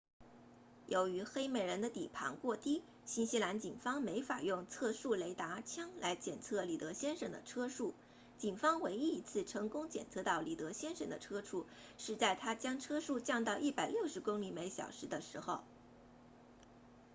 [0.87, 7.93] 由于黑美人的底盘过低新西兰警方没法用测速雷达枪来检测里德先生的车速
[8.39, 11.67] 警方唯一一次成功检测到里德先生的车速
[11.99, 15.61] 是在他将车速降到160公里小时的时候